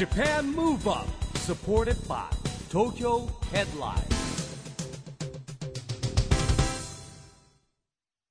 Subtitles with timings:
[0.00, 2.24] Japan Move Up supported by
[2.70, 4.00] Tokyo Headline.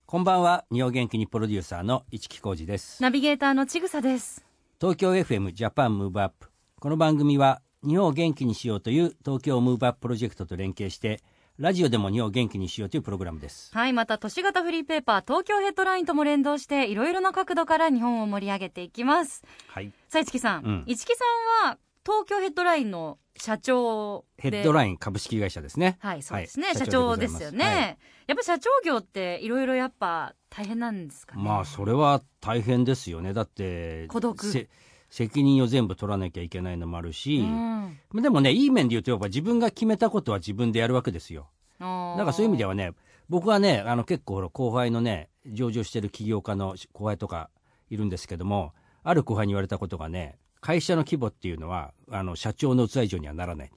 [0.07, 0.65] こんばんは。
[0.71, 2.99] 日本元気にプロデューサーの一木広治です。
[3.03, 4.43] ナビゲーターのちぐさです。
[4.81, 11.21] 東京 FM Japan Move Up この番組は日本を元気にしようという東京ムーブアッププロジェクトと連携して
[11.59, 13.69] ラジオでも日本を元気にしようというプログラムです。
[13.73, 19.43] はい、また都市型フリーペーパー東京ヘッドラインとも連動していろいろな角度から日本を盛り上げていきます。
[19.67, 19.91] はい。
[20.07, 20.83] さあ、一木さん、うん。
[20.87, 21.25] 一木さ
[21.65, 24.51] んは東京ヘッドラインの社長で。
[24.51, 25.97] ヘッドライン株式会社ですね。
[25.99, 26.75] はい、そうですね、はい。
[26.77, 27.65] 社長ですよね。
[27.65, 27.97] はい。
[28.27, 31.43] やっぱ社長業っていろいろやっぱ大変なんですかね。
[31.43, 33.33] まあそれは大変ですよね。
[33.33, 34.45] だって孤独。
[34.45, 34.69] せ
[35.09, 38.21] 責任を全部取らなきゃいけないのもあるし、うん。
[38.21, 41.47] でもねいい面で言うとやっぱ自分が決めたことは自分でやるわけですよ。
[41.79, 42.91] だだからそういう意味ではね
[43.29, 47.49] 僕はねあの結構ほら後輩のね上場してる起業家の後輩とか
[47.89, 53.71] いるんですけどもある後輩に言われたことがね会社の規模っていうのはあの社長の器以上にはならない。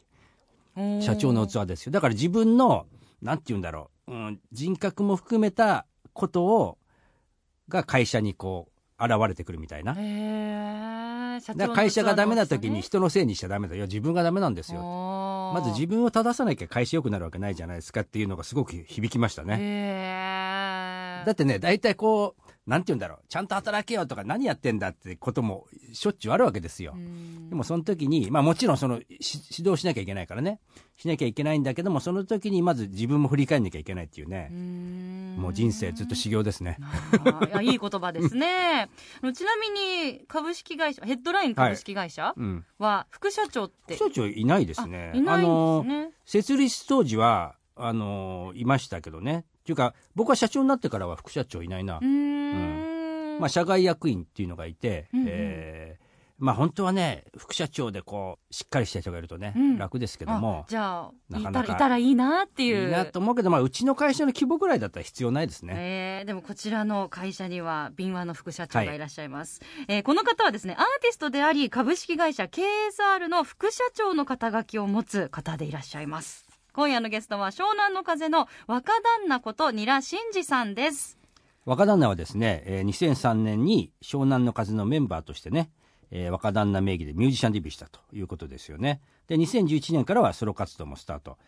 [1.01, 1.93] 社長の器ですよ。
[1.93, 2.87] だから自分の
[3.21, 6.79] なんて言うんだろう、うん、人格も含めたことを
[7.69, 8.69] が会社にこ
[8.99, 9.95] う現れてくるみたいな
[11.75, 13.87] 会社がダメな時にに人のせいにしちゃダメだよ。
[13.87, 14.81] 自分がダメなんですよ。
[15.55, 21.23] まず自分を正さなきゃ会社良くなるわけないじゃないですかっていうのがすごく響きましたね。
[21.25, 26.93] だってね、大体こう、なんて言うんだろう、ちゃんと働けよとか何やってんだってこともしょっちゅうあるわけですよ。
[26.95, 30.61] うんでもその時に、まあもちろんそのし指導しなきゃいけないからね、
[30.97, 34.49] しなきゃいけないんだけども、その時にまず自分も振り返んなきゃいけないっていうね、
[35.37, 36.79] もう人生ずっと修行ですね。
[37.49, 38.89] いやいい言葉ですね。
[39.35, 42.65] ちなみに株式会社ヘッドライン株式会社うん。
[42.79, 45.11] は副社長って、副社長いないですね。
[45.15, 46.11] あいないですね。
[46.25, 49.45] 設立当時は、あのいましたけどね。
[49.63, 52.01] っていうか、僕は社長になってからは副社長いないなう。
[52.01, 53.39] ーん。
[53.39, 62.87] まあ、社外役員っていうのがいて、うんうんえーまあ本当はね副社長でこうしっかりした人がいるとね、うん楽ですけどもあじゃあなかなかいたらいいいなっていう。
[62.87, 65.75] いいなと思うけど、まあ、うちの会社の規模ぐらいだったら必要ないですね。
[65.77, 81.19] えーでもこちらの会社には敏腕の副社長がいらっしゃいます、えーこの方はですねアーティストであり株式会社 KSR の副社長の肩書きを持つ方でいらっしゃいます今夜のゲストは湘南の風の若旦那ことニラ真二さんです
[81.65, 85.71] 若旦那はですね、えー2003年に湘南の風のメンバーとしてね、
[86.11, 89.01] えー若旦那名義でミュージシャンデビューしたということですよね。
[89.29, 91.39] で、2011年からはソロ活動もスタート。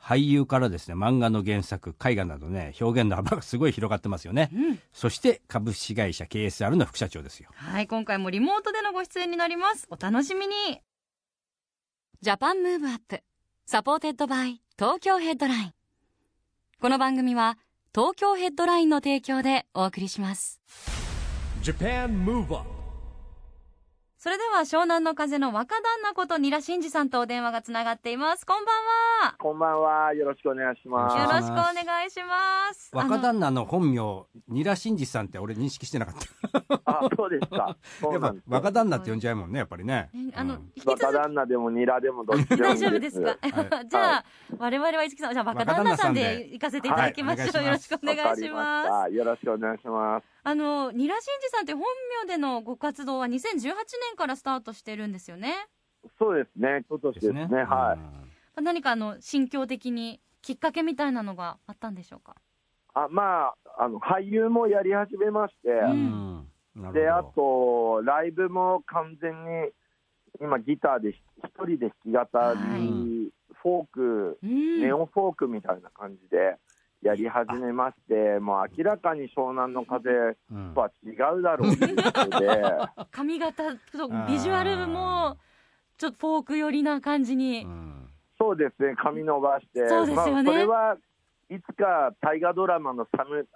[0.00, 4.50] 俳優からですね、漫画の原作、絵画などね、表現の幅がすごい広がってますよね。
[4.52, 7.48] うんそして、株式会社 KSR の副社長ですよ。
[7.54, 10.54] はい今回もリモートでのご出演になりますお楽しみに
[12.20, 13.20] Japan Move Up
[13.66, 15.72] supported by 東京ヘッドライン。
[16.80, 17.58] この番組は
[17.94, 20.60] 東京ヘッドラインの提供でお送りします。
[24.24, 28.46] それでは湘南の風の若旦那こと新羅慎二さんとお電話がつながっています。
[28.46, 28.74] こんばん
[29.28, 29.34] は。
[29.38, 30.14] こんばんは。
[30.14, 31.18] よろしくお願いします。
[31.18, 32.88] よろしくお願願いします。
[32.94, 36.80] 若旦那の本名、新羅慎二さんって俺認識してなかった。
[36.86, 37.76] あ、そうですか。
[38.00, 40.08] そやっぱ若旦那って呼んじゃうもんね、やっぱりね。
[40.34, 40.60] あの、うん。
[40.74, 41.04] 引き続き。
[41.04, 43.28] 若旦那でもニラでもどっちでも大丈夫ですか、
[43.76, 44.24] はじゃあ、
[44.56, 47.66] 我々は市木さんじゃあ若旦那さんで行かせていただきましょう、はい。
[47.66, 48.40] よろしくお願いしわます。
[48.40, 49.08] かりました。
[49.10, 50.33] よろしくお願いします。
[50.46, 51.82] あのニラ真二さんって本
[52.22, 53.74] 名でのご活動は2018年
[54.16, 55.54] からスタートしてるんですよね
[56.18, 56.84] そうですね。
[56.86, 57.46] 今年ですね。
[57.64, 58.60] はい。
[58.60, 58.62] い。
[58.62, 62.36] 何かあの心境的にきっかけみたいなのがあったんでしょうか？
[62.92, 68.02] あ、まあ、あの、俳優もやり始めまして、ううんで、あるほど。
[68.02, 69.70] と、ライブも完全に、
[70.42, 71.16] 今ギターで一
[71.56, 76.58] 人で弾き語り、はいフォーク、うんネオフォークみたいな感じで
[77.04, 80.10] やり始めまして、もう明らかに湘南の風
[80.50, 80.72] うん。
[80.74, 81.76] とは違うだろう。
[81.76, 82.62] ということで、
[83.12, 85.36] 髪型とビジュアルも
[85.98, 88.08] ちょっとフォーク寄りな感じに、うん。
[88.38, 90.32] そうですね、髪伸ばして、そうですよね。
[90.32, 90.96] まあ、それは
[91.50, 93.46] いつか大河ドラマのサム、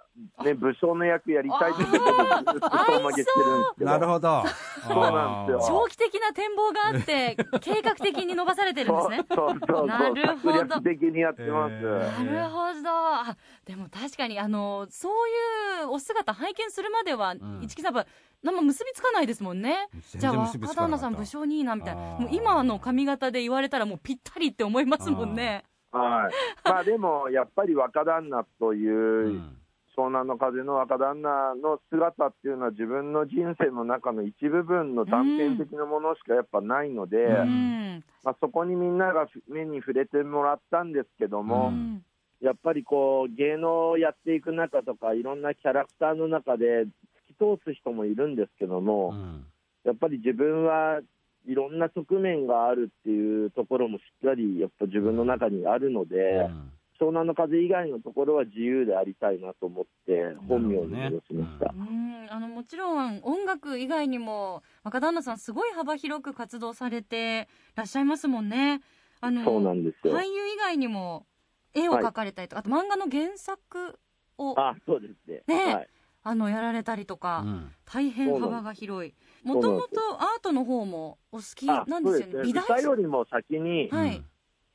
[0.43, 3.33] ね、武将の役やりたいってことで、ずっとしてるんです
[3.77, 4.43] けど、なるほど。
[4.87, 5.65] そうなんですよ。
[5.67, 9.25] 長期的な展望があって 計画的に伸ばされてるんですね。
[9.33, 9.87] そうそうそう。
[9.87, 10.59] なるほど。
[10.59, 11.73] 策略的にやってます。
[11.73, 12.31] えー。
[12.31, 12.89] なるほど。
[12.89, 15.29] あでも確かにあのそう
[15.81, 17.59] いうお姿拝見するまでは、ん。
[17.63, 18.09] 市木さんやっぱ
[18.43, 19.89] 何も結びつかないですもんね。
[20.15, 26.33] じゃあ若旦那さん武将にいいなみたいなもう今の髪型で言われたらもうぴったりって思いますもんねはい。
[26.67, 29.55] まあでも、やっぱり若旦那という、うん。
[29.97, 38.03] 湘南の風の若旦那の姿っていうのは自分の人生の中の一部分の断片的なものしかやっぱないので、うん。
[38.23, 42.03] まあ、そこにみんなが目に触れてもらったんですけども、うん。
[42.39, 46.87] やっぱりこう芸能をやっていく中とかいろんなキャラクターの中で突
[47.27, 49.45] き通す人もいるんですけども、うん。
[49.83, 51.01] やっぱり自分は
[51.47, 61.73] いろんな側面があるっていうところもしっかりやっぱ自分の中にあるので、うん湘南の風以外のところは自由でありたいなと思って、本名に戻しました。
[61.73, 68.81] うんあのもちろん音楽以外にも若旦那さんすごい幅広く活動されてらっしゃいますもんね。
[69.21, 70.13] あのそうなんですよ。
[70.13, 71.25] 俳優以外にも
[71.73, 73.97] 絵を描かれたりとか、あと漫画の原作
[74.37, 75.43] をあ、そうですね。
[75.47, 75.89] ねはい。
[76.23, 77.71] あのやられたりとか、うん。
[77.85, 79.13] 大変幅が広い。
[79.43, 82.43] もともとアートの方もお好きあなんですよね。
[82.43, 84.23] 美大歌よりも先に、はい。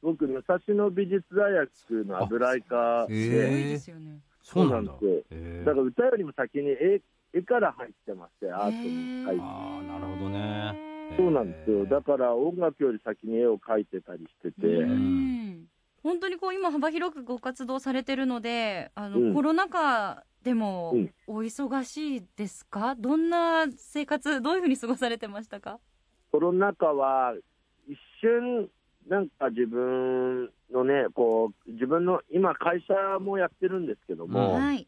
[0.02, 4.20] 僕、武蔵野美術大学の油絵科で、ごいですよね。
[4.42, 5.24] そうなんです。
[5.30, 5.72] へーだ。
[5.72, 7.00] から歌よりも先に絵
[7.32, 9.42] 絵から入ってまして、アートに入って。
[9.44, 10.94] ああなるほどね。
[11.16, 11.86] そうなんですよ。
[11.86, 15.66] だから音楽より先に絵を描いてたりしてて、うん
[16.04, 19.34] 本当にこう今幅広くご活動されてるのであの、うん。
[19.34, 21.10] コロナ禍でもうん。
[21.26, 25.80] お忙しいですか、どんな生活どういうふうに過ごされてましたか？
[26.30, 27.34] コロナ禍は
[27.88, 28.68] 一瞬、
[29.08, 34.86] なんか自分のね、こう、自分の、今会社もやってるんですけども、うんはい。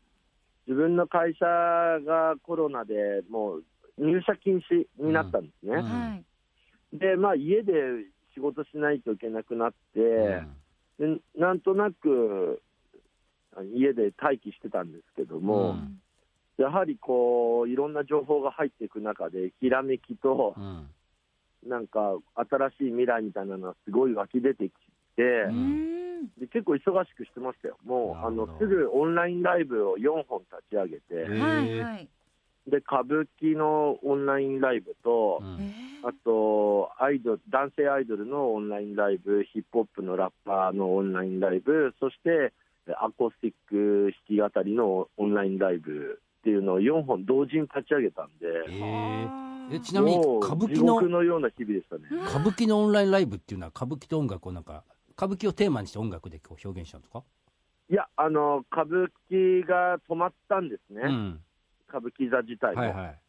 [0.67, 3.65] 自分の会社がコロナでもう
[3.99, 5.77] 入社禁止になったんですね。
[5.77, 5.83] うん。
[5.83, 6.25] はい。
[6.93, 7.73] で、まあ家で
[8.35, 10.43] 仕事しないといけなくなって、
[10.99, 12.63] でなんとなく
[13.57, 16.01] あ家で待機してたんですけども、うん。
[16.59, 20.89] やはりこう、いろんな情報が入っていく中で、ひらめきとう、ん。
[21.69, 24.73] なんか新しい未来みたいなのがすごい湧き出てき
[25.17, 26.23] て、ううん。
[26.23, 27.79] んで結構忙しくしてましたよ。
[27.85, 31.27] もう、あの、すぐオンラインライブを4本立ち上げて、
[32.67, 35.61] で、歌舞伎のオンラインライブと、うん。
[35.61, 42.53] えあと、アイドル、男性アイドルのオンラインライブ、ヒップホップのラッパーのオンラインライブ、そして、
[43.01, 49.27] アコースティック弾き語りのオンラインライブっていうのを4本同時に立ち上げたんで、え
[49.73, 52.03] えちなみに歌舞伎の獄のような日々でしたね。
[52.29, 54.85] 歌舞伎のオンラインライブっていうのは歌舞伎と音楽をなんか
[55.17, 57.25] 歌舞伎をテーマにして音楽でこう表現したんですか、
[57.91, 61.41] いや、あの、歌舞伎が止まったんですね、うん。
[61.89, 62.81] 歌舞伎座自体も。
[62.81, 63.21] はいはい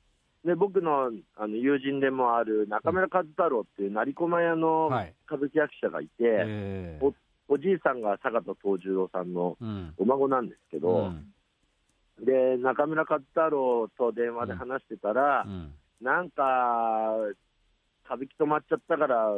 [0.45, 5.13] で、僕のあの友人でもある中村和太郎っていう成駒屋のはい。
[5.25, 7.13] 歌舞伎役者がいて、えー
[7.49, 9.93] おじいさんが坂田藤十郎さんのうん。
[9.97, 11.33] お孫なんですけど、うん。
[12.25, 15.73] で、中村和太郎と電話で話してたら、うん。
[16.01, 17.13] なんか、
[18.05, 19.31] 歌舞伎止まっちゃったから、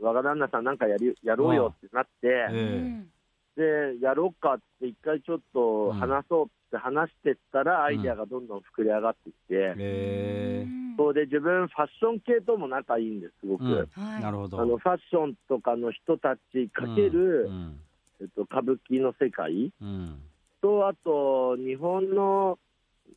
[0.00, 3.10] 若旦那さんなんかやりやろうよってなって、えうえん
[3.56, 10.96] で、やろうかって一回ちょっと話そうって話してったら、アイデアがどんどん膨れ上がってきて、えー。
[10.96, 13.64] そうで自分、ファッション系とも仲いいんです、すごく。
[13.64, 14.02] うん。
[14.02, 14.22] はい。
[14.22, 14.60] なるほど。
[14.60, 17.80] あのファッションとかの人たちかける、うん。
[18.20, 19.72] えっと、歌舞伎の世界。
[19.80, 20.18] うん。
[20.60, 22.58] と、あと、日本の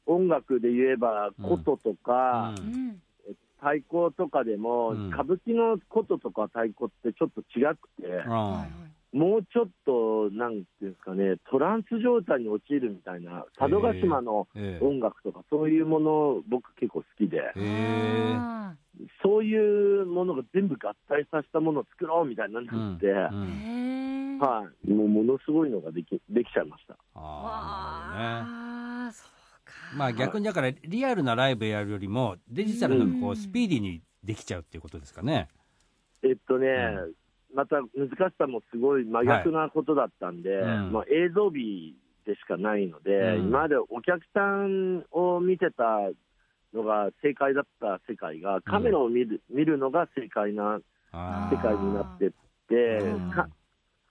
[0.05, 1.33] 音楽で言えば、うん。
[1.43, 2.87] 琴とか、ううん。
[2.89, 3.01] ん
[3.59, 5.07] 太鼓とかでも、うん。
[5.07, 8.23] 歌舞伎の琴とか太鼓ってちょっと違くて、
[9.13, 17.41] もうちょっと、なんていうんですかね、トランス状態に陥るみたいな、佐渡島のええ音楽とか、そういうもの、僕結構好きで、
[19.23, 22.97] そういうものが全部合体させたものを作ろうみたいになって、うんうん。
[22.97, 26.95] ーへーはい、もうものすごいのができできちゃいました。
[27.15, 29.73] あねわあそうか。
[29.95, 33.35] まあ逆にだからリアルなライブやるよりもデジタルのこううん。
[33.35, 35.47] スピーディーにできちゃうっていうことですかね。
[36.23, 37.15] えっとね、う
[37.57, 40.91] また難しさもすごい真逆なことだったんで、うん。
[40.91, 41.95] まあ、映像美
[42.27, 43.47] でしかないので、うん。
[43.47, 45.83] 今までお客さんを見てた
[46.71, 50.79] のが正解だった世界が、カメラを見る,、見るのが正解な
[51.11, 52.29] あ世界になってっ
[52.69, 52.99] て、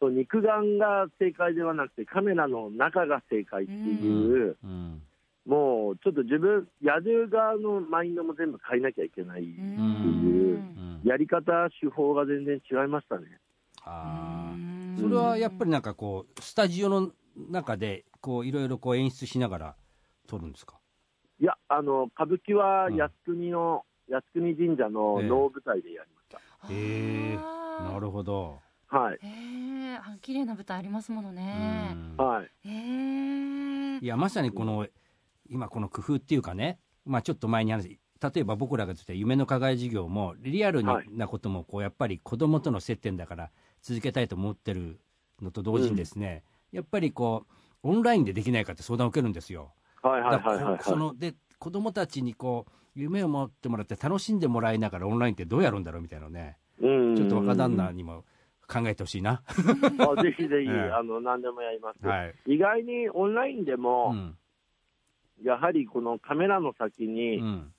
[0.01, 5.03] そう肉眼が正解ではなくて、カメラの中が正解っていう、ーうん
[5.47, 13.39] もうちょっと自分、やる側のマインドも全部変えなきゃいけない、うんうんやり方、手法が全然違いましたね。
[13.85, 17.13] あうんーそれはやっぱりなんかこうスタジオの
[17.49, 19.77] 中でこういろいろこう演出しながら
[20.27, 20.81] 撮るんですか？
[21.39, 26.39] いや、あの歌舞伎は靖国の、靖国神社のええ能舞台でやりました。
[26.73, 26.75] へ
[27.35, 28.59] えあーなるほど。
[28.89, 29.29] はい、へ
[29.93, 34.87] えあ綺麗な舞台ありますものうねんはい、へえいやまさにこの
[35.51, 37.99] 今この工夫っていうかね、まあ、ちょっと前に話
[38.35, 43.51] 例えば僕らが言ってた夢の課外事業もリアルなこともこうやっぱり子供との接点だから
[43.83, 45.01] 続けたいと思ってる
[45.43, 47.45] のと同時にですね、やっぱりこ
[47.83, 49.75] うオンラインでできないかって相談を受けるんですよ。
[50.03, 58.25] はい、はい、はい、はいこそので子供たちにこう夢を持ってもらって楽しんでもらいながらオンラインってどうやるんだろうみたいなのねうんちょっと若旦那にも
[58.67, 59.43] 考えてほしいな。
[59.47, 60.91] あぜひぜひ、 ええ。
[60.93, 62.35] あの何でもやります、はい。
[62.47, 64.37] 意外にオンラインでうも、ん
[65.43, 67.73] やはりこのカメラの先に、うん。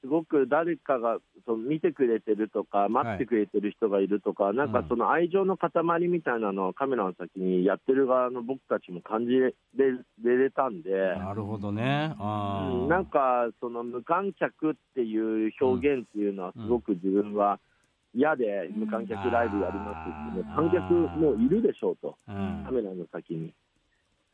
[0.00, 5.72] すごく誰かがその見てくれてるとか、待ってくれてる人がいるとか、なんかその愛情の塊
[6.06, 9.52] みたいなのをカメラの先にやってる側の僕たちも感じれ
[10.22, 12.14] れたんで、なるほどね。
[12.18, 12.82] あー。
[12.82, 12.88] うん。
[12.88, 17.58] なんかその無観客っていう表現っていうのは、すごく自分は
[18.14, 22.62] 嫌で、無観客ライブやりますって、観客もういるでしょうと、うん。
[22.64, 23.52] カメラの先に。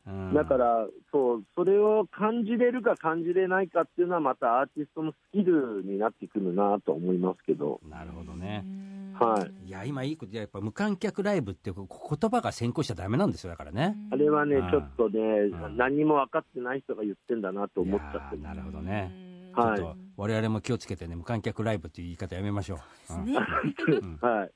[0.07, 0.33] うん。
[0.33, 8.65] だから、そう、それを感じれるか感じれないかっていうのは、またアーティストのスキルになってくるなと思いますけど、なるほどね。
[9.19, 9.67] はい。
[9.67, 11.87] いや、今いいこと、やっぱ無観客ライブってこ
[12.19, 13.95] 言葉が先行しちゃダメなんですよ、だからね。
[14.11, 19.11] あれはねうん、ちょっとねうん、何も分かってない人が言ってんだなと思っちゃってなるほどね。
[19.55, 19.81] ちはい。
[19.81, 23.13] ょっと我々も気をつけてね、無観客ライブっていう言い方やめましょう。
[23.13, 23.37] うんね。
[24.21, 24.51] はい。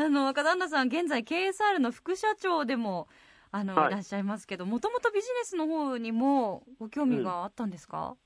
[0.00, 3.08] あの若旦那さん、現在 KSR の副社長でも
[3.50, 3.88] あの、はい。
[3.88, 8.16] い、らっしゃいますけど、もともとビジネスの方にもご興味があったんですか、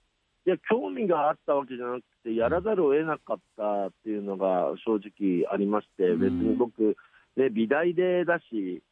[0.47, 6.21] いや、興味があったわけじゃなくて、やらざるを得なかったっていうのが正直ありまして、うん。
[6.21, 6.97] 別に僕、
[7.37, 8.83] ね、美大でだし、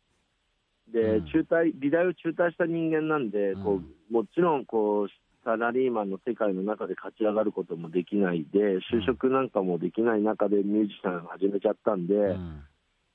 [0.92, 1.24] でうん。
[1.26, 3.94] 中退美大を中退した人間なんで、こうん。
[4.10, 5.08] うもちろんこう
[5.44, 12.62] サラリーマンの世界の中で勝ち上がることもできないで、就職なんかもできない中でミュージシャン始めちゃったんで、うん。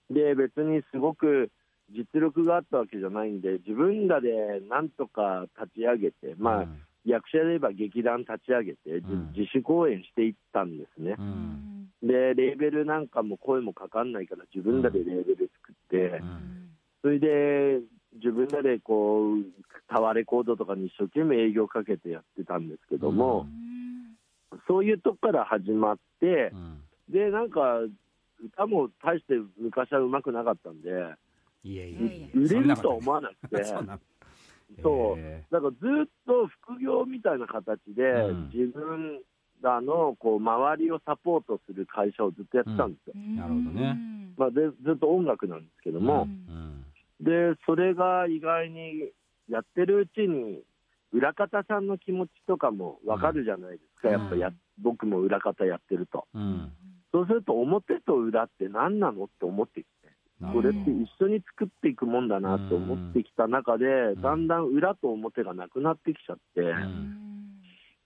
[0.09, 1.49] で別にすごく
[1.91, 6.81] 実力があったわけじゃないんで、自分らでなんとか立ち上げて、まあ、うん。
[7.05, 9.31] 役者で言えば劇団立ち上げて、じうん。
[9.35, 11.15] 自主公演していったんですね。
[11.19, 11.21] う。
[11.21, 11.89] ん。
[12.01, 16.69] で、レーベルなんかも声もかかんないから、自分らでレーベル作って、うん。
[17.01, 17.81] それで
[18.15, 19.37] 自分らでこう、
[19.87, 23.47] タワーレコードとかに一生懸命営業かけてやってたんですけども、
[24.67, 26.81] そういうとこから始まってう、ん。
[27.09, 27.81] で、なんか、
[28.43, 30.89] 歌も大して昔は上手くなかったんで、
[31.65, 32.29] いやいやえ。
[32.35, 33.99] 売れると思わなくて、 そうなの。
[34.83, 35.19] そう。
[35.19, 38.49] へだからずっと副業みたいな形で、うん。
[38.53, 39.21] 自分
[39.61, 43.35] らのこう周りをサポートする会社をずっとやってたんですよ、うん。
[43.35, 43.97] なるほどね。
[44.37, 46.85] まあ、でずっと音楽なんですけどーも、うん。
[47.19, 49.11] でそれが意外に
[49.49, 50.61] やってるうちに、
[51.11, 54.13] 裏方さんの気持ちとかも分かるじゃないですか、うん。
[54.13, 56.71] やっぱや僕も裏方やってると、うん。
[57.11, 59.85] そうすると表と裏って何なのって思ってき
[60.41, 63.85] これって一緒に作っていくもんだなと思ってきた中で、
[64.17, 64.21] ん。
[64.21, 67.25] だんだん裏と表がなくなってきちゃって、ん。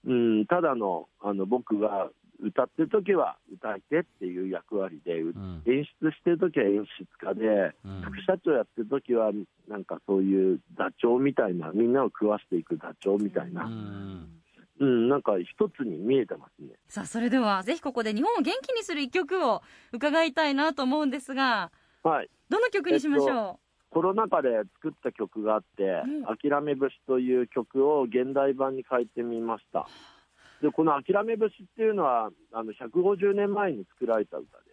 [0.05, 2.09] うん、ただのあの僕が
[2.41, 5.63] 歌ってる時は歌い手っていう役割で、ううん。
[5.65, 8.01] 演出してる時は演出家で、うん。
[8.01, 9.31] 副社長やってる時は
[9.67, 14.39] なんかそういう座長みたいな、みんなを食わしていく座長みたいな、うん。
[14.79, 16.69] うん、なんか一つに見えてますね。
[16.87, 21.71] さあそれではぜひここで日本を元気にする一曲を伺いたいなと思うんですが
[22.03, 22.29] はい。
[22.49, 29.87] どの曲にしましょコロナ禍で作った曲があってうん「諦め節」という曲を現代版に変えてみました。
[30.61, 34.65] でこの「諦め節」っていうのはあの150年前に作られた歌で。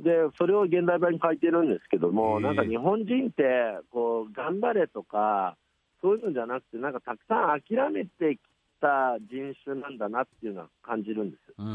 [0.00, 5.56] でそれを現代版に変えてるんですけども、なんか日本人ってこう頑張れとか
[6.00, 8.40] そういうのじゃなくてなんかたくさん諦めてき
[8.82, 11.54] た人種なんだなっていうのは感じるんですよ。
[11.58, 11.66] うん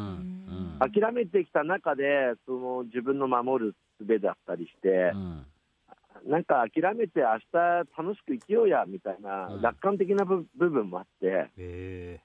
[0.81, 0.91] うん。
[0.91, 5.45] 諦めてきた中でその自分の守る術だったりして、うん。
[6.27, 7.57] なんか諦めて明日
[7.97, 9.61] 楽しく生きようやみたいなうん。
[9.61, 12.19] 楽観的な部部分もあって、へ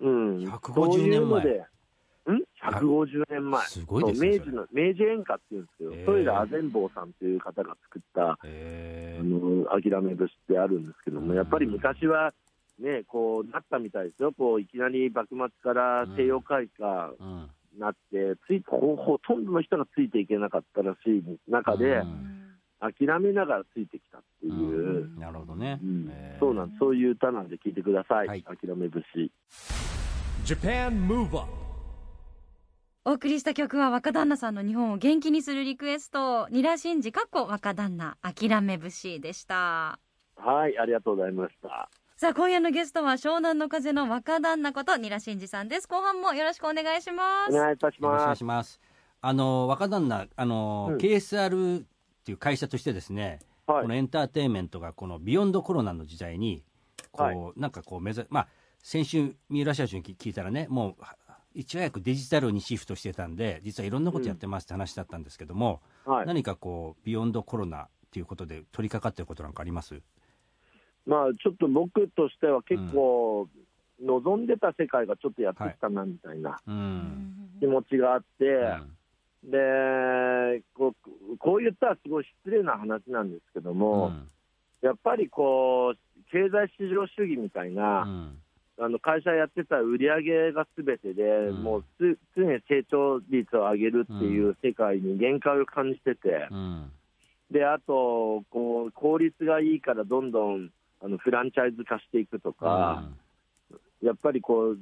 [0.00, 1.66] うん、150そういうの年で、
[2.32, 3.66] ん ?150 年前。
[3.66, 9.18] すごいですね明治の、明治演歌っていうんですけど、へー豊田阿全坊さんという方が作った、え。
[9.20, 11.36] あの、諦め節ってあるんですけども、うん。
[11.36, 12.32] やっぱり昔は、
[12.78, 17.50] ね、こうなったみたいですよ、こういきなり幕末から西洋開化うん。
[17.72, 22.34] になって、ついほほとんどの人がついていけなかったらしい中で、うん。
[22.80, 25.80] 諦めながらついてきたっていう、なるほどね。
[26.38, 28.42] そうなんそういう歌なんで聞いてください、はい。
[28.42, 29.30] 諦め節。
[30.44, 31.48] Japan Move Up
[33.06, 36.48] お送りした曲は若旦那さんの日本を元気にするリクエスト。
[36.50, 39.98] ニラシンジかっこ若旦那諦め節でした。
[40.36, 41.90] はい、ありがとうございました。
[42.16, 48.36] さあ今夜のゲストは湘南の風の若旦那ことニラシンジさんです後半もよろしくお願いしますお願いいたしよろしくお願ます。
[48.36, 48.80] いします。
[49.20, 51.84] あの若旦那あの、うん KSR っ
[52.24, 56.62] ていう会社としてですね、はいこのエンターテインメントがこのビヨンドコロナの時代に
[57.10, 58.48] こう、はいなんかこう目指まあ
[58.82, 61.16] 先週三浦社長に聞聞いたらねもうは
[61.54, 66.26] いち早くデジタルにシフトしてたんで実はいろんなことやってますって話だったんですけども、はい。
[66.26, 70.00] 何かこうビヨンドコロナっていうことで取り掛かってることなんかあります？
[71.06, 73.48] まあ、ちょっと僕としては結構、
[74.02, 78.44] 望んでた世界がちょっとやってきたなみたいなうん、気持ちがあって、
[79.44, 79.50] うん。
[79.50, 84.28] でこう、こう言ったらすごい失礼な話なんですけども、うん。
[84.82, 85.98] やっぱりこう、
[86.30, 88.38] 経済市場主義みたいな、うん。
[88.76, 91.62] あの会社やってた売り上げがすべてで、うん。
[91.62, 96.90] もうつ常に成長率を上げるっていう世界に限界を感じてて、うん。
[97.50, 100.70] であとこう、効率がいいからどんどん
[101.04, 103.02] あのフランチャイズ化していくとか、
[104.02, 104.78] やっぱりこう、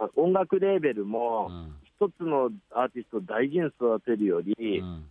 [0.00, 1.74] あ音楽レーベルうも、ん。
[1.96, 5.04] 一つのアーティストを大事に育てるより、うん。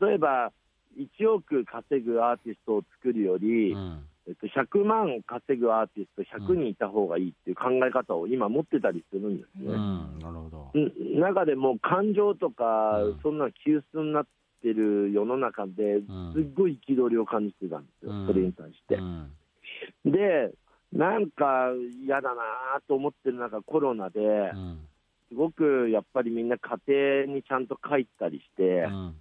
[0.00, 0.52] 例えば
[0.98, 4.04] 1億稼ぐアーティストを作るより、うん。
[4.26, 9.78] えっと、100万稼ぐアーティスト100人いた方がいいっていう考え方を今持ってたりするんですうね。
[9.78, 10.18] ん。
[10.18, 10.70] なるほど。
[10.74, 14.26] うん中でも感情とかうん、そんな急須になっ
[14.60, 16.32] てる世の中で、ん。
[16.34, 18.26] すっごい憤りを感じてたんですよ、うん。
[18.26, 18.96] それに対して。
[18.96, 19.00] う。
[19.00, 19.30] ん
[20.04, 20.52] で、
[20.92, 21.72] なんか
[22.04, 22.42] 嫌だな
[22.86, 24.88] と思ってる中、コロナでう、ん。
[25.28, 29.14] すごくやっぱりみんな家庭にちゃんと帰ったりしてう、ん。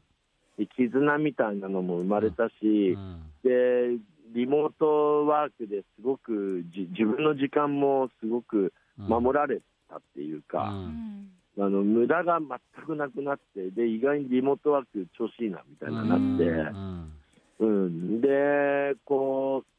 [0.57, 2.53] で絆みたいなのも生まれたし、
[2.93, 3.23] うん。
[3.43, 4.01] で
[4.33, 8.73] リモートワークですごくじ自分の時間もすごく
[9.07, 11.31] 守られたっていううか、ん。
[11.59, 17.11] あの無駄が全くなくなって、で意外にリモートワーク調子いいなみたいななって、うん。
[17.59, 19.76] うん、で、こう、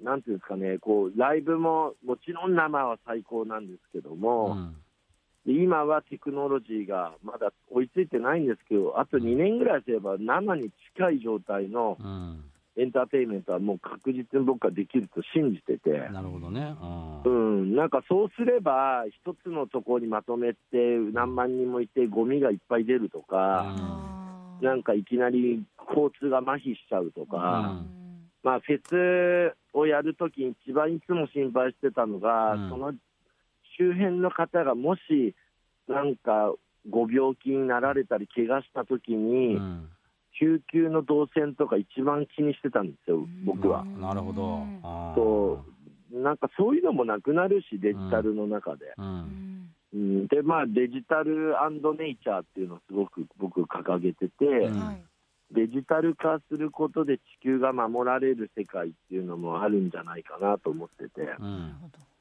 [0.00, 4.76] なんていうんですかね、こうライブももちろん生は最高なんですけどうも、ん。
[5.46, 12.44] で今はテクノロジーがまだ追いついてないんですけど、あと2年ぐらいすれば生に近い状態のうん。
[12.78, 16.08] エンターテインメントはもう確実に僕はできると信じてて。
[16.12, 16.76] なるほどね。
[17.24, 17.72] ううん。
[17.72, 20.58] ん、なんかそうすれば、一つのところにまとめて、
[21.12, 23.74] 何万人もいて、ゴミがいっぱい出るとか、
[24.60, 27.74] なんかいきなり交通が麻痺しちゃうとか、
[28.48, 32.70] まあ、フェスをやるときに一番いつも心配してたのが、うん。
[32.70, 32.94] その
[33.76, 35.34] 周辺の方がもし、
[35.86, 36.54] なんか
[36.88, 39.90] ご病気になられたり、怪我したときに、うん。
[40.40, 43.84] 救急の動線とか一番気にしてたんですよ、僕は。
[43.84, 44.62] なるほど。
[45.14, 45.64] そ
[46.10, 48.94] なんかそういうのもなくなるし、デジタルの中で。
[48.96, 49.74] うん。
[49.92, 51.54] うん、で、まあ、デジタル
[51.98, 54.70] ネイチャーっていうのをすごく僕、掲げてて、
[55.52, 61.74] デジタル化することで地球が守られる世界っていうのもあるんじゃないかなと思ってて、うん。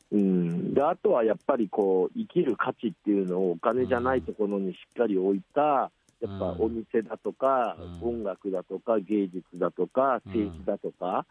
[0.09, 8.09] うん、であとはやっぱりこう生きる価値っていうのをお金じゃないところにしっかり置いた、やっぱお店だとか、うん。
[8.09, 11.25] 音楽だとか、芸術だとか、政治だとか、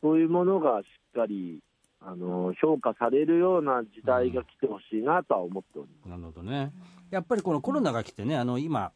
[0.00, 1.60] そういうものがしっかり
[2.00, 6.08] あの評価されるような時代が来てほしいなとは思っております。
[6.08, 6.72] なるほどね。
[7.10, 8.92] やっぱりこのコロナが来てね、あの今、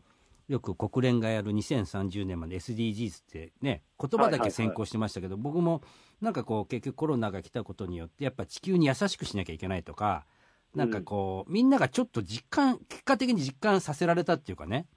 [0.51, 5.81] よく国連がやる2030年まで SDGs ってね、言葉だけ先行してましたけど、僕も
[6.21, 10.27] なんかこう、結局コロナが来たことによって、やっぱ地球に優しくしなきゃいけないとか、
[10.75, 14.89] なんかこう、みんながちょっと実感、結果的に実感させられたっていうかね、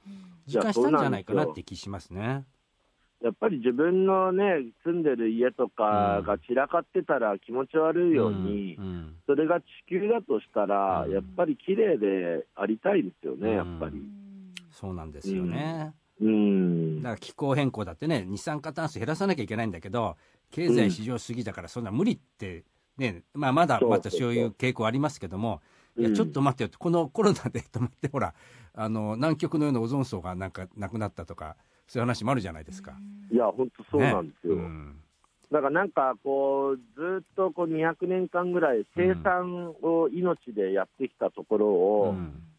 [0.48, 2.46] 実感したんじゃないかなって気しますね。
[3.22, 8.86] やっぱり自分のね、住んでる家とかが散らかってたら気持ち悪いように、うん。
[8.86, 9.16] うん。
[9.28, 11.14] それが地球だとしたら、うん。
[11.14, 14.02] やっぱり綺麗でありたいですよね、やっぱり。
[14.84, 15.94] そうなんですよね。
[16.20, 17.02] うん。
[17.02, 20.18] だから気候変更だってね、二酸化炭素減らさなきゃいけないんだけど、
[20.52, 22.66] 経済市場主義だから、そんな無理って、
[22.98, 25.62] ね、まあ、まだまたそういう傾向ありますけども、
[25.98, 28.34] いや、うんちょっと待ってよって、このコロナで 止まって、ほら、
[28.74, 31.56] あの南極のようなオゾン層がなんかなくなったとか、
[31.88, 32.98] そういう話もあるじゃないですか。
[33.32, 34.58] いや、本当そうなんですよ。
[34.58, 35.00] ねうん
[35.52, 42.53] だからなんかこう、ずっとこう200年間ぐらい生産を命でやってきたところを、うん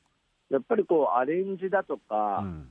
[0.51, 2.69] やっぱりこうアレンジだとか、うん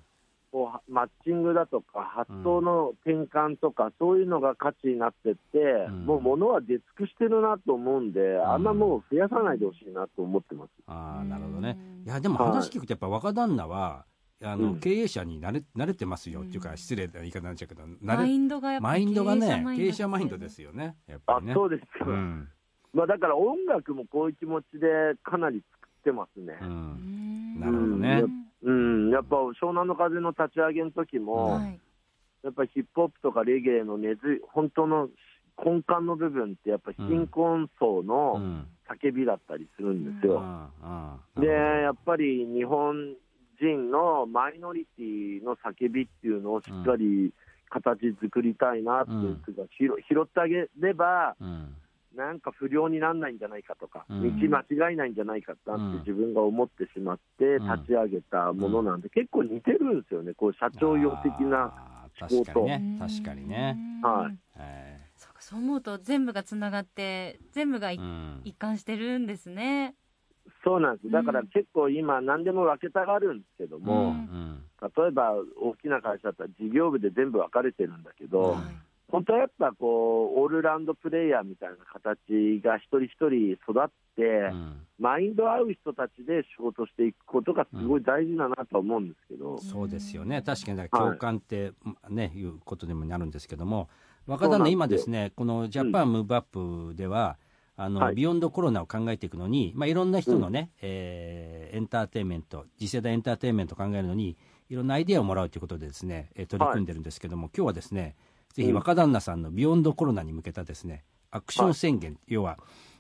[0.54, 5.58] こうマッチングだとか、発想の転換とか、そういうのが価値になってって、
[5.90, 10.70] うんもう物は出尽くしてるなと思うんで、あんまもう増やさないでほしいなと思ってます。
[10.86, 12.08] ああ、なるほどねうん。
[12.08, 14.06] いや、でも話聞くと、やっぱ若旦那は、
[14.44, 21.56] あの、うん経営者に慣れ慣れてますよっていうか、うん失礼な言い方になっちゃうけど、マインドがやっぱマインドがね、経営者者マインドですよね、やっぱありね。
[21.56, 22.48] そうですよ、うん。
[22.94, 26.60] まあ、だから音楽もこういう気持ちでかなり作ってますね。
[26.62, 26.66] う。
[26.66, 28.24] うんんなるほどね
[28.64, 31.80] うん、やっぱ湘南の風の立ち上げの時も、はい
[32.44, 35.08] やっぱりヒップホップとかレゲエの根付い本当の
[35.64, 38.68] 根幹の部分って、やっぱ貧困層うのん。
[38.90, 40.42] 叫びだったりするんですよ。
[40.44, 43.16] あで、やっぱり日本
[43.62, 47.32] 人のマイノリティの叫びっていうのをしっかり
[47.70, 51.76] 形作りたいなっていうか、拾拾ってあげれば、うん。
[52.16, 61.74] なんか不良にならないんじゃないかとか、うん道間違いないんじゃないかなうんって自分が思ってしまってうん立ち上げたものなんで、結構似てるんですよね、こう社長用的な。
[61.76, 61.94] あー。
[62.20, 62.98] 確かにね。
[63.00, 63.78] 確かにね。
[64.04, 68.42] はいえそうかそう思うと全部がつながって全部がうん。
[68.44, 69.96] 一貫してるんですね
[70.64, 71.10] そうなんです。
[71.10, 78.82] だから結構今何でも分けたがるんですけども、うん例えば大きな会社だったら事業部で全部分かれてるんだけど、うん
[79.14, 84.82] 本当はやっぱこう、オールラウンドプレイヤーみたいな形が一人一人育って、うん。
[84.98, 91.74] マインド合う人たちで仕事していくことがすごい大事だなとは思うんですけど、そうですよね、確かに共感って、
[92.10, 93.88] ねいうことにもなるんですけども、
[94.26, 96.42] 若旦那、今ですね、このジャパンムーブアッ
[96.90, 97.38] プでは、
[97.76, 98.16] あのはい。
[98.16, 104.38] ビヨンドコロナを考えていくのに、まあ、いろんな人のね、えーエンターテインメント、次世代エンターテインメントを考えるのに、
[104.70, 108.16] いろんなアイデアをもらうということでですね、えー取り組んでるんですけども、今日はですね、
[108.54, 112.58] ぜひ若旦那さんのビヨンドコロナに向けたですね、アクション宣言、要は、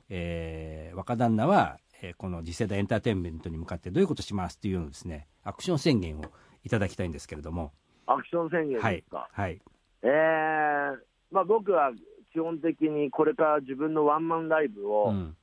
[0.09, 6.23] えー若旦那は、えーこの次世代エンターテインメントに向かってどういうことしますっていうのをですね、アクション宣言を
[6.63, 7.71] いただきたいんですけれども、
[8.07, 9.61] アクション宣言はいですか？、はい、
[10.01, 10.95] えー
[11.31, 11.91] まあ、僕は
[12.33, 15.35] 基本的にこれから自分のワンマンライブうをん、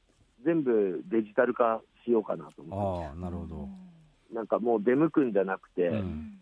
[0.45, 3.69] 全部デジタル化しようかなと思って、ああ、なるほど、
[4.33, 6.37] なんかもう出向くんじゃなくて、うん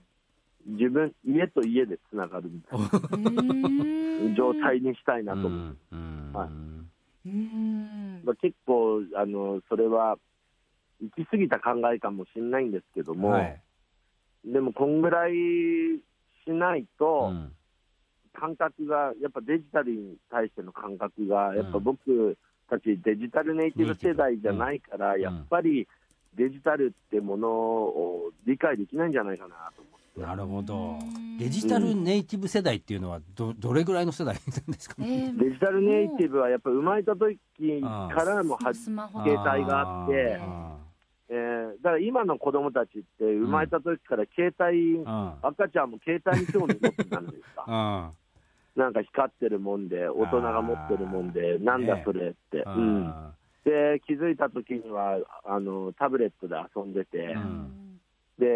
[0.69, 4.35] 自分、家と家でつながるみたいな。
[4.37, 6.43] 状態にしたいなと思って、ま
[8.33, 10.17] あ、結構あの、それは
[11.01, 13.61] 行き過ぎた考えかもしれないんですけども、はい。
[14.45, 15.33] でもこんぐらい
[16.45, 17.53] しないと、うん。
[18.35, 21.85] 感覚が、やっぱデジタルに対しての感覚が、やっぱうん。
[21.85, 22.37] 僕
[22.69, 25.89] たちデジタルネイティブ世代じゃないから、うんやっぱり
[26.35, 29.98] デジタルってものを理解できないんじゃないかなと思って。
[30.27, 30.99] なるほど。
[31.01, 31.39] うん。
[31.39, 37.39] デジタルネイティブ世代っていうのはどどれぐらいの世代なんですかね、えーデジタルネイティブはやっぱ生まれた時
[37.81, 38.75] からも携
[39.23, 40.77] 帯があってあ
[41.29, 45.33] えーだから今の子供たちって生まれた時から携帯、ーうん。
[45.43, 47.65] 赤ちゃんも携帯に興味持ってたじゃないですか？
[47.69, 48.83] うん。
[48.83, 52.59] なんか光ってるもんで、大人が持ってるもんで、ーなんだそれって。
[52.59, 53.01] ううん。
[53.03, 53.15] ん
[53.65, 58.01] で、気づいた時には、あの、タブレットで遊んでて、うん。
[58.39, 58.47] で、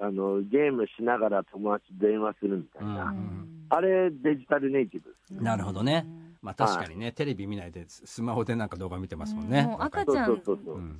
[0.00, 3.04] あの、ゲームしながら友達と電話するみたいな。
[3.04, 3.66] うん。
[3.68, 5.42] あれ、デジタルネイティブです。
[5.42, 6.06] なるほどね、
[6.40, 10.40] まあ、確かにね、テレビ見ないでススマホでなんか動画見てますもんね、もう赤ちゃん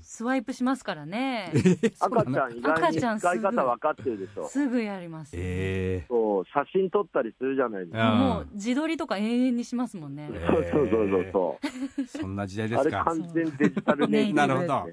[0.02, 1.52] スワイプしますからね。
[2.00, 4.48] 赤ちゃん意外に使い方分かってるでしょ。
[4.48, 5.32] すぐやります。
[5.34, 8.12] えそう、写真撮ったりするじゃないですか。
[8.12, 8.18] うん。
[8.18, 10.28] もう自撮りとか永遠にしますもんね。
[10.32, 11.58] えそうそうそうそ
[12.02, 12.06] う。
[12.06, 12.80] そんな時代でう。
[12.80, 14.88] あれすか完全にデジタルネイティブ なるほど。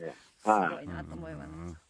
[0.45, 1.85] すごはいなと思います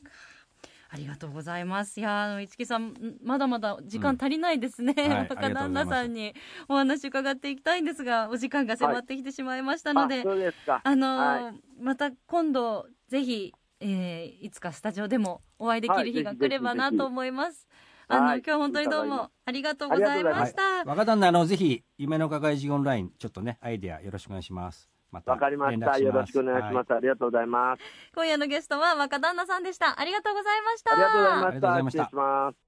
[0.96, 2.00] ありがとうございます。
[2.00, 4.94] いやあの市木さんんまだまだ時間足りないですね。
[4.94, 6.34] うござい 若旦那さんに
[6.70, 11.62] お話伺っていきたいんですが、お時間が迫ってきてしまいましたので、あのーはい。
[11.82, 17.68] また今度ぜひ、えーいつかスタジオでもお会いできる日が来ればなと思います。
[18.08, 18.44] あの、はい。
[18.46, 20.86] 今日本当にどうもありがとうございました。
[20.86, 25.98] 若旦那あのぜひ夢の輝きオンラインちょっとねアイデアよろしくお願いしますまたわかりました。
[25.98, 26.94] よろしくお願いします。
[26.94, 27.82] ありがとうございます。
[28.14, 29.98] 今夜のゲストは若旦那さんでした。
[29.98, 30.92] ありがとうございました。
[30.92, 32.66] ありがとうございまありがとうございました失礼します。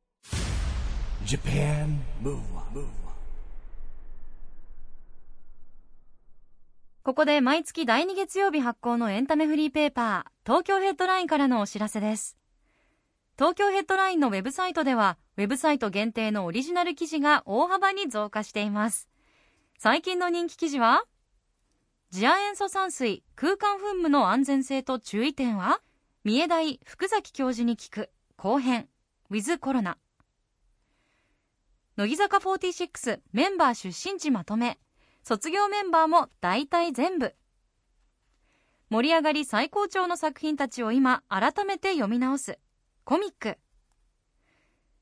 [1.35, 2.85] Japan Move Up
[7.03, 12.37] ここで毎月第2月曜日発行のエンタメフリーペーパー、東京ヘッドラインからのお知らせです。
[13.37, 19.09] 東京ヘッドラインのウェブサイトでは、ウェブサイト限定のオリジナル記事が大幅に増加しています。
[19.77, 21.03] 最近の人気記事は、
[22.09, 25.81] 次亜塩素酸水空間噴霧の安全性と注意点は、
[26.23, 28.87] 三重大福崎教授に聞く後編、
[29.29, 29.97] ウィズコロナ。
[31.97, 34.79] 乃木坂46メンバー出身地まとめ、
[35.21, 37.35] 卒業メンバーも大体全部。
[38.89, 42.57] 盛り上がり最高潮の作品たちを今改めて読み直す。
[43.03, 43.57] コミック。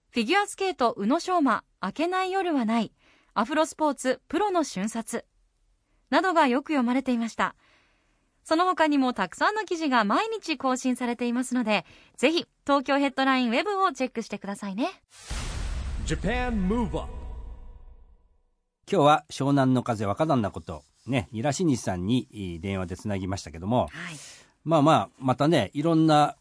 [0.09, 2.93] フィギュアスケート宇野昌磨、明けない夜はない。
[3.35, 5.25] アフロスポーツプロの瞬殺。
[6.09, 7.55] などがよく読まれていました。
[8.43, 11.83] その他にもたくさんの記事が毎日更新されていますので、
[12.15, 14.89] ぜひ東京ヘッドラインウェブをチェックしてくださいね。
[16.05, 17.11] Japan Move Up
[18.87, 24.15] 今日は湘南の風若旦那ことねニラシニさんに電話でつなぎましたけどもはい。
[24.63, 26.35] まあまあまたねいろんな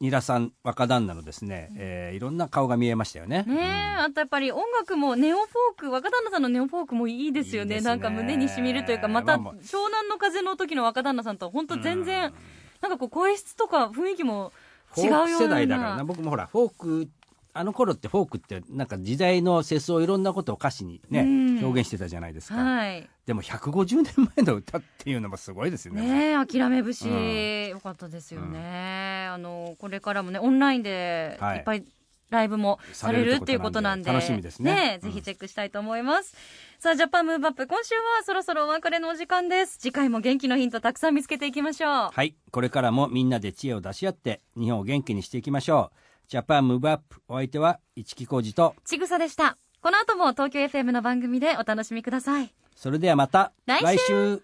[0.00, 3.44] ニラさん若旦那のですね、えーいろんな顔が見えましたよね。
[3.46, 3.64] ねえ、
[4.00, 7.76] あとやっぱり音楽もネオフォーク若旦那さんのネオフォークもいいですよね。
[7.76, 7.86] いいね。
[7.86, 12.32] なんか胸にしみるというかまた湘南の風の時の若旦那さんとは本当全然、
[12.80, 14.52] なんかこう声質とか雰囲気も
[14.96, 15.28] 違うような。
[15.38, 17.08] 世代だからな僕もほらフォーク
[17.52, 23.08] あの頃ってフォークってなんか時代の世相いろんなことを歌詞にね、うん表現してたじゃないですか、はい。
[23.26, 26.02] でも150年前の歌っていうのもすごいですよね。
[26.02, 27.68] ねえ諦め節、うん。
[27.68, 31.58] よかったですよね、あのこれからもねオンラインではい。
[31.58, 31.84] いっぱい
[32.30, 34.12] ライブもされるっていうことなんで。
[34.12, 35.00] 楽しみですね。
[35.02, 35.10] うん。
[35.10, 36.36] ぜひチェックしたいと思います、
[36.78, 39.78] さあジャパンムーブアップ今週はそろそろお別れのお時間です。
[39.78, 42.10] 次回も元気のヒントたくさん見つけていきましょう。
[42.12, 42.36] はい。
[42.52, 45.96] これからもみんなで知恵を出し合って日本を元気にしていきましょう。
[46.28, 48.76] Japan Move Up お相手は一木広治と。
[48.84, 52.52] ちぐさでしたこの後も東京 FM の番組でお楽しみください。
[52.76, 54.38] それではまた来週。
[54.38, 54.42] 週。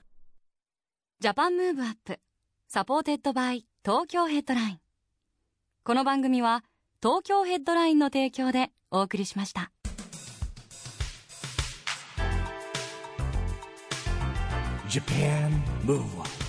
[1.20, 2.18] Japan Move Up
[2.68, 4.80] supported by 東京ヘッドライン。
[5.84, 6.64] この番組は
[7.02, 9.70] 東京ヘッドラインの提供でお送りしました。
[14.88, 15.50] Japan
[15.84, 16.45] Move Up